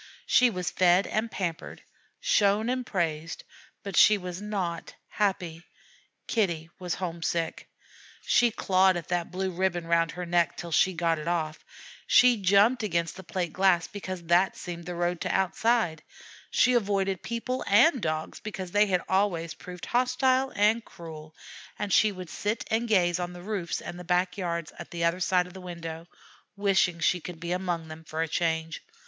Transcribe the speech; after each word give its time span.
She 0.25 0.49
was 0.49 0.71
fed 0.71 1.05
and 1.05 1.29
pampered, 1.29 1.83
shown 2.19 2.69
and 2.71 2.83
praised; 2.83 3.43
but 3.83 3.95
she 3.95 4.17
was 4.17 4.41
not 4.41 4.95
happy. 5.09 5.61
Kitty 6.25 6.71
was 6.79 6.95
homesick! 6.95 7.69
She 8.25 8.49
clawed 8.49 8.97
at 8.97 9.09
that 9.09 9.29
blue 9.29 9.51
ribbon 9.51 9.85
round 9.85 10.09
her 10.13 10.25
neck 10.25 10.57
till 10.57 10.71
she 10.71 10.93
got 10.93 11.19
it 11.19 11.27
off; 11.27 11.63
she 12.07 12.37
jumped 12.41 12.81
against 12.81 13.15
the 13.15 13.21
plate 13.23 13.53
glass 13.53 13.85
because 13.85 14.23
that 14.23 14.57
seemed 14.57 14.85
the 14.87 14.95
road 14.95 15.21
to 15.21 15.29
outside; 15.29 16.01
she 16.49 16.73
avoided 16.73 17.21
people 17.21 17.63
and 17.67 18.01
Dogs 18.01 18.39
because 18.39 18.71
they 18.71 18.87
had 18.87 19.03
always 19.07 19.53
proved 19.53 19.85
hostile 19.85 20.51
and 20.55 20.83
cruel; 20.83 21.35
and 21.77 21.93
she 21.93 22.11
would 22.11 22.31
sit 22.31 22.65
and 22.71 22.87
gaze 22.87 23.19
on 23.19 23.33
the 23.33 23.43
roofs 23.43 23.79
and 23.81 24.03
back 24.07 24.35
yards 24.35 24.73
at 24.79 24.89
the 24.89 25.03
other 25.03 25.19
side 25.19 25.45
of 25.45 25.53
the 25.53 25.61
window, 25.61 26.07
wishing 26.55 26.99
she 26.99 27.19
could 27.21 27.39
be 27.39 27.51
among 27.51 27.87
them 27.87 28.03
for 28.03 28.23
a 28.23 28.27
change. 28.27 28.81